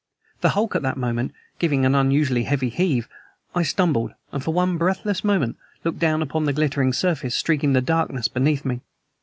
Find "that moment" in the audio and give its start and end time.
0.81-1.31